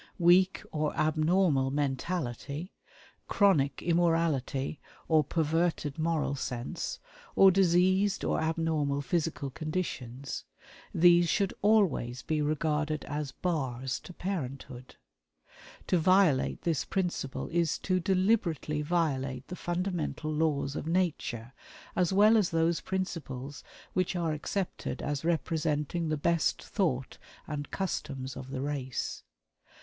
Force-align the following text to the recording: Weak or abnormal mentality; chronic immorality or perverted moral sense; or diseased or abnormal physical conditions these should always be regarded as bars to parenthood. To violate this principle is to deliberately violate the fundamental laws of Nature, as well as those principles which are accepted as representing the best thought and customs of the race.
Weak 0.17 0.63
or 0.71 0.97
abnormal 0.97 1.69
mentality; 1.69 2.73
chronic 3.27 3.83
immorality 3.83 4.79
or 5.07 5.23
perverted 5.23 5.99
moral 5.99 6.33
sense; 6.33 6.97
or 7.35 7.51
diseased 7.51 8.23
or 8.23 8.39
abnormal 8.41 9.03
physical 9.03 9.51
conditions 9.51 10.43
these 10.91 11.29
should 11.29 11.53
always 11.61 12.23
be 12.23 12.41
regarded 12.41 13.05
as 13.05 13.31
bars 13.31 13.99
to 13.99 14.11
parenthood. 14.11 14.95
To 15.85 15.99
violate 15.99 16.63
this 16.63 16.83
principle 16.83 17.47
is 17.49 17.77
to 17.81 17.99
deliberately 17.99 18.81
violate 18.81 19.47
the 19.49 19.55
fundamental 19.55 20.33
laws 20.33 20.75
of 20.75 20.87
Nature, 20.87 21.53
as 21.95 22.11
well 22.11 22.37
as 22.37 22.49
those 22.49 22.81
principles 22.81 23.63
which 23.93 24.15
are 24.15 24.31
accepted 24.33 25.03
as 25.03 25.23
representing 25.23 26.09
the 26.09 26.17
best 26.17 26.63
thought 26.63 27.19
and 27.45 27.69
customs 27.69 28.35
of 28.35 28.49
the 28.49 28.61
race. 28.61 29.21